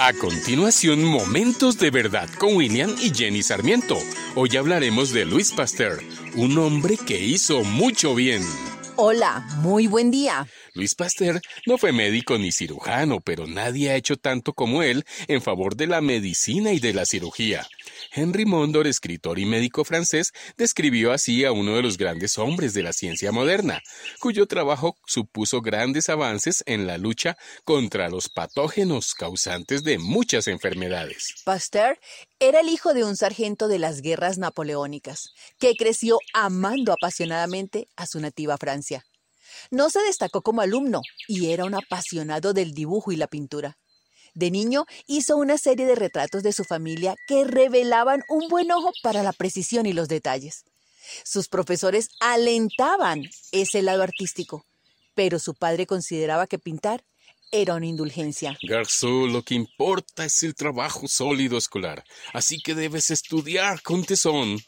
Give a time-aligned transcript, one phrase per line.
[0.00, 3.98] A continuación, Momentos de Verdad con William y Jenny Sarmiento.
[4.36, 5.98] Hoy hablaremos de Luis Pasteur,
[6.36, 8.44] un hombre que hizo mucho bien.
[8.94, 10.46] Hola, muy buen día.
[10.74, 15.42] Luis Pasteur no fue médico ni cirujano, pero nadie ha hecho tanto como él en
[15.42, 17.66] favor de la medicina y de la cirugía.
[18.10, 22.82] Henry Mondor, escritor y médico francés, describió así a uno de los grandes hombres de
[22.82, 23.80] la ciencia moderna,
[24.20, 31.34] cuyo trabajo supuso grandes avances en la lucha contra los patógenos causantes de muchas enfermedades.
[31.44, 31.98] Pasteur
[32.38, 38.06] era el hijo de un sargento de las guerras napoleónicas, que creció amando apasionadamente a
[38.06, 39.04] su nativa Francia.
[39.70, 43.76] No se destacó como alumno y era un apasionado del dibujo y la pintura.
[44.38, 48.92] De niño hizo una serie de retratos de su familia que revelaban un buen ojo
[49.02, 50.62] para la precisión y los detalles.
[51.24, 54.64] Sus profesores alentaban ese lado artístico,
[55.16, 57.02] pero su padre consideraba que pintar
[57.50, 58.56] era una indulgencia.
[58.62, 64.60] Garzó, lo que importa es el trabajo sólido escolar, así que debes estudiar con tesón.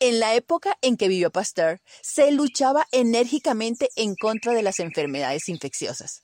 [0.00, 5.50] En la época en que vivió Pasteur, se luchaba enérgicamente en contra de las enfermedades
[5.50, 6.22] infecciosas.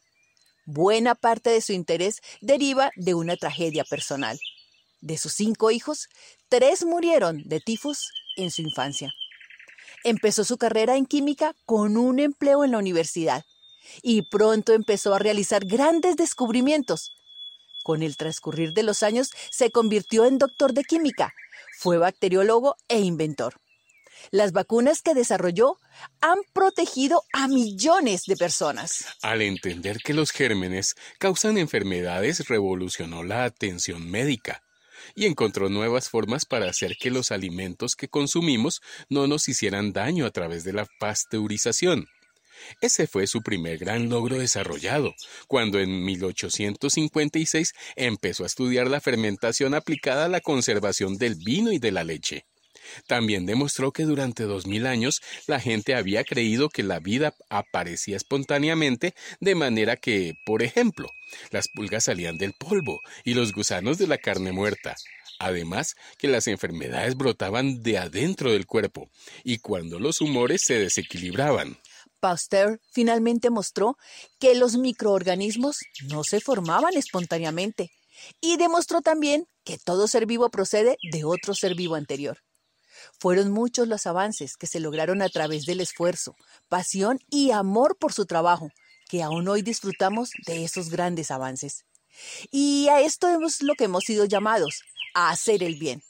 [0.70, 4.38] Buena parte de su interés deriva de una tragedia personal.
[5.00, 6.08] De sus cinco hijos,
[6.50, 9.10] tres murieron de tifus en su infancia.
[10.04, 13.46] Empezó su carrera en química con un empleo en la universidad
[14.02, 17.12] y pronto empezó a realizar grandes descubrimientos.
[17.82, 21.32] Con el transcurrir de los años se convirtió en doctor de química,
[21.78, 23.54] fue bacteriólogo e inventor.
[24.30, 25.78] Las vacunas que desarrolló
[26.20, 29.06] han protegido a millones de personas.
[29.22, 34.62] Al entender que los gérmenes causan enfermedades, revolucionó la atención médica
[35.14, 40.26] y encontró nuevas formas para hacer que los alimentos que consumimos no nos hicieran daño
[40.26, 42.06] a través de la pasteurización.
[42.80, 45.14] Ese fue su primer gran logro desarrollado,
[45.46, 51.78] cuando en 1856 empezó a estudiar la fermentación aplicada a la conservación del vino y
[51.78, 52.46] de la leche.
[53.06, 58.16] También demostró que durante dos mil años la gente había creído que la vida aparecía
[58.16, 61.08] espontáneamente, de manera que, por ejemplo,
[61.50, 64.96] las pulgas salían del polvo y los gusanos de la carne muerta.
[65.38, 69.08] Además, que las enfermedades brotaban de adentro del cuerpo
[69.44, 71.78] y cuando los humores se desequilibraban.
[72.20, 73.96] Pasteur finalmente mostró
[74.40, 77.92] que los microorganismos no se formaban espontáneamente
[78.40, 82.38] y demostró también que todo ser vivo procede de otro ser vivo anterior.
[83.18, 86.34] Fueron muchos los avances que se lograron a través del esfuerzo,
[86.68, 88.70] pasión y amor por su trabajo,
[89.08, 91.84] que aún hoy disfrutamos de esos grandes avances.
[92.50, 94.82] Y a esto es lo que hemos sido llamados,
[95.14, 96.02] a hacer el bien.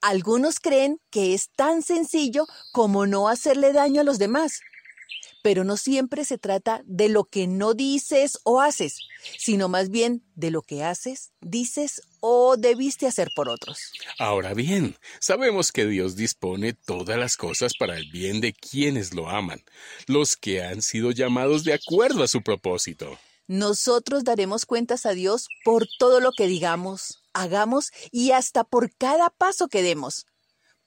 [0.00, 4.60] Algunos creen que es tan sencillo como no hacerle daño a los demás,
[5.46, 8.98] pero no siempre se trata de lo que no dices o haces,
[9.38, 13.92] sino más bien de lo que haces, dices o debiste hacer por otros.
[14.18, 19.30] Ahora bien, sabemos que Dios dispone todas las cosas para el bien de quienes lo
[19.30, 19.62] aman,
[20.08, 23.16] los que han sido llamados de acuerdo a su propósito.
[23.46, 29.30] Nosotros daremos cuentas a Dios por todo lo que digamos, hagamos y hasta por cada
[29.30, 30.26] paso que demos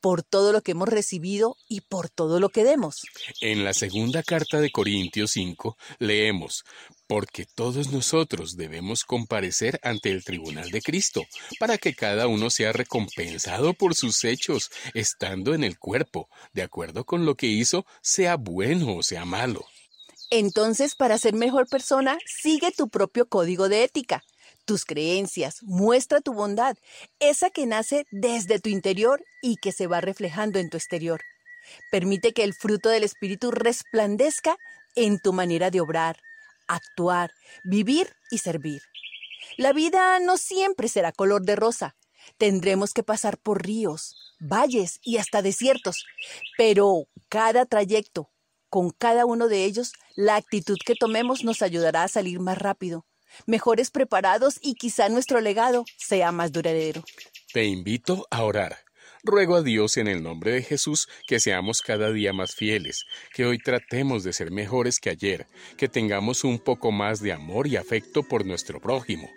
[0.02, 3.02] por todo lo que hemos recibido y por todo lo que demos.
[3.42, 6.64] En la segunda carta de Corintios 5 leemos,
[7.08, 11.24] porque todos nosotros debemos comparecer ante el tribunal de Cristo,
[11.60, 17.06] para que cada uno sea recompensado por sus hechos, estando en el cuerpo, de acuerdo
[17.06, 19.66] con lo que hizo, sea bueno o sea malo.
[20.32, 24.24] Entonces, para ser mejor persona, sigue tu propio código de ética
[24.70, 26.78] tus creencias, muestra tu bondad,
[27.20, 31.22] esa que nace desde tu interior y que se va reflejando en tu exterior.
[31.90, 34.58] Permite que el fruto del Espíritu resplandezca
[34.94, 36.20] en tu manera de obrar,
[36.68, 37.32] actuar,
[37.64, 38.84] vivir y servir.
[39.58, 41.96] La vida no siempre será color de rosa.
[42.38, 46.06] Tendremos que pasar por ríos, valles y hasta desiertos,
[46.60, 48.30] pero cada trayecto,
[48.70, 53.08] con cada uno de ellos, la actitud que tomemos nos ayudará a salir más rápido,
[53.46, 57.04] mejores preparados y quizá nuestro legado sea más duradero.
[57.54, 58.78] Te invito a orar.
[59.22, 63.04] Ruego a Dios en el nombre de Jesús que seamos cada día más fieles,
[63.34, 65.46] que hoy tratemos de ser mejores que ayer,
[65.78, 69.30] que tengamos un poco más de amor y afecto por nuestro prójimo,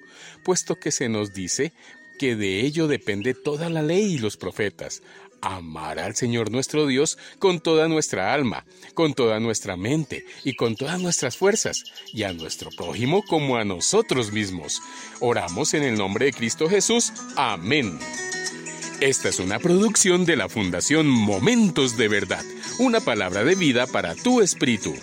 [0.45, 1.73] puesto que se nos dice
[2.21, 5.03] que de ello depende toda la ley y los profetas
[5.43, 10.77] amar al Señor nuestro Dios con toda nuestra alma, con toda nuestra mente y con
[10.77, 14.81] todas nuestras fuerzas, y a nuestro prójimo como a nosotros mismos.
[15.21, 17.13] Oramos en el nombre de Cristo Jesús.
[17.37, 17.99] Amén.
[19.01, 22.45] Esta es una producción de la Fundación Momentos de Verdad,
[22.79, 24.95] una palabra de vida para tu espíritu.